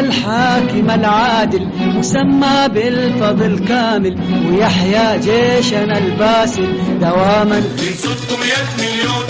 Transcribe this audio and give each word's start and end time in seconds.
الحاكم 0.00 0.90
العادل 0.90 1.68
مسمى 1.76 2.68
بالفضل 2.68 3.64
كامل 3.68 4.18
ويحيى 4.50 5.18
جيشنا 5.18 5.98
الباسل 5.98 6.98
دواما. 7.00 7.58
من 7.60 7.94
600 7.98 8.52
مليون 8.78 9.26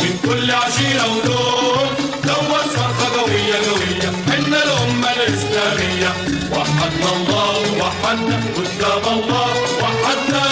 من 0.00 0.18
كل 0.24 0.50
عشيرة 0.50 1.06
ولون 1.12 1.88
دوت 2.24 2.66
صرخة 2.74 3.20
قوية 3.20 3.58
قوية 3.68 4.10
حنا 4.28 4.58
الأمة 4.64 5.08
الإسلامية. 5.16 6.10
وحدنا 6.52 7.10
الله 7.16 7.58
وحدنا 7.80 8.40
قدام 8.56 9.18
الله 9.18 9.52
وحدنا. 9.82 10.46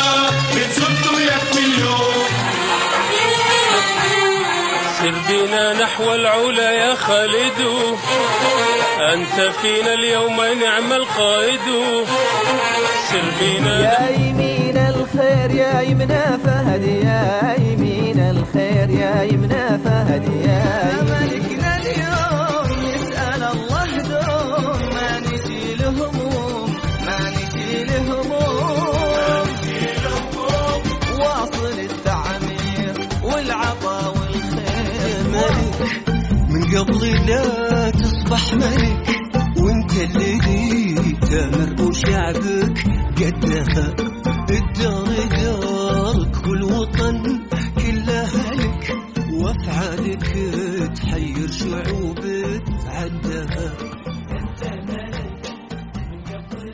من 0.54 0.66
600 0.72 1.40
مليون. 1.54 2.24
سر 4.98 5.14
بنا 5.28 5.72
نحو 5.82 6.14
العلا 6.14 6.70
يا 6.70 6.94
خالد. 6.94 7.60
أنت 9.14 9.52
فينا 9.62 9.94
اليوم 9.94 10.36
نعم 10.36 10.92
القائد. 10.92 11.60
سر 13.10 13.24
بنا 13.40 13.80
يا 13.80 14.08
يمين 14.10 14.76
الخير 14.76 15.50
يا 15.50 15.80
يمنا 15.80 16.38
فهد 16.44 16.82
يا 16.82 17.54
يمين 17.58 18.20
الخير 18.20 18.90
يا 18.90 19.22
يمنا 19.22 19.80
فهد 19.84 20.24
يا 20.46 21.02
ملكنا 21.02 21.76
اليوم 21.76 22.68
نسأل 22.94 23.42
الله 23.42 23.90
دوم. 24.10 24.94
ما 24.94 25.20
نشيل 25.20 25.84
هموم 25.84 26.76
ما 27.06 27.30
نشيل 27.30 27.90
هموم 28.08 29.48
واصل 31.20 31.78
التعمير 31.78 32.94
والعطا 33.22 34.08
والخير. 34.08 35.24
ملك 35.34 35.78
من 36.48 36.78
قبل 36.78 37.02
لا 37.26 37.90
تصبح 37.90 38.54
ملك. 38.54 39.13
وشعبك 41.80 42.78
قدها 43.18 43.94
الدار 44.50 45.08
دارك 45.36 46.46
والوطن 46.46 47.40
كله 47.78 48.32
لك 48.52 48.96
وأفعالك 49.32 50.26
تحير 50.96 51.50
شعوب 51.50 52.20
تعدها. 52.84 53.66
انت 54.30 54.62
ملك 54.88 55.44
من 55.96 56.22
قبل 56.22 56.72